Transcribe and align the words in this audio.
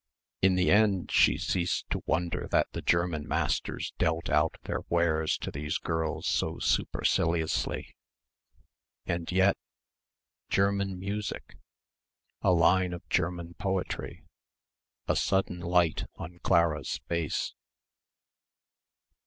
In 0.41 0.55
the 0.55 0.71
end 0.71 1.11
she 1.11 1.37
ceased 1.37 1.87
to 1.91 2.01
wonder 2.07 2.47
that 2.49 2.65
the 2.71 2.81
German 2.81 3.27
masters 3.27 3.93
dealt 3.99 4.31
out 4.31 4.57
their 4.63 4.79
wares 4.89 5.37
to 5.37 5.51
these 5.51 5.77
girls 5.77 6.25
so 6.25 6.57
superciliously. 6.57 7.95
And 9.05 9.31
yet... 9.31 9.57
German 10.49 10.97
music, 10.97 11.55
a 12.41 12.51
line 12.51 12.93
of 12.93 13.07
German 13.09 13.53
poetry, 13.59 14.23
a 15.07 15.15
sudden 15.15 15.59
light 15.59 16.05
on 16.15 16.39
Clara's 16.39 16.99
face.... 17.07 17.53